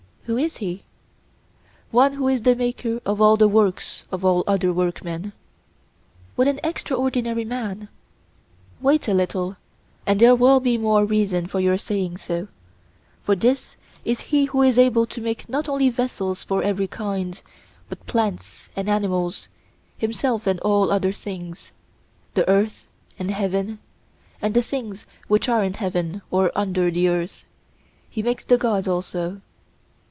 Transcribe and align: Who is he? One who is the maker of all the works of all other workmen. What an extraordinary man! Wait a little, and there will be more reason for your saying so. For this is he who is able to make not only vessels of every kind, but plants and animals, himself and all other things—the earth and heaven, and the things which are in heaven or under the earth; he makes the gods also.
Who 0.25 0.37
is 0.37 0.57
he? 0.57 0.83
One 1.89 2.13
who 2.13 2.29
is 2.29 2.43
the 2.43 2.55
maker 2.55 3.01
of 3.05 3.19
all 3.19 3.35
the 3.35 3.49
works 3.49 4.03
of 4.13 4.23
all 4.23 4.45
other 4.47 4.71
workmen. 4.71 5.33
What 6.37 6.47
an 6.47 6.59
extraordinary 6.63 7.43
man! 7.43 7.89
Wait 8.79 9.09
a 9.09 9.13
little, 9.13 9.57
and 10.05 10.21
there 10.21 10.35
will 10.35 10.61
be 10.61 10.77
more 10.77 11.03
reason 11.03 11.47
for 11.47 11.59
your 11.59 11.77
saying 11.77 12.15
so. 12.17 12.47
For 13.23 13.35
this 13.35 13.75
is 14.05 14.21
he 14.21 14.45
who 14.45 14.61
is 14.61 14.77
able 14.79 15.05
to 15.07 15.19
make 15.19 15.49
not 15.49 15.67
only 15.67 15.89
vessels 15.89 16.45
of 16.49 16.61
every 16.61 16.87
kind, 16.87 17.41
but 17.89 18.05
plants 18.05 18.69
and 18.73 18.87
animals, 18.89 19.49
himself 19.97 20.47
and 20.47 20.61
all 20.61 20.91
other 20.91 21.11
things—the 21.11 22.47
earth 22.47 22.87
and 23.19 23.31
heaven, 23.31 23.79
and 24.41 24.53
the 24.53 24.61
things 24.61 25.05
which 25.27 25.49
are 25.49 25.63
in 25.63 25.73
heaven 25.73 26.21
or 26.31 26.51
under 26.55 26.89
the 26.89 27.09
earth; 27.09 27.43
he 28.09 28.23
makes 28.23 28.45
the 28.45 28.57
gods 28.59 28.87
also. 28.87 29.41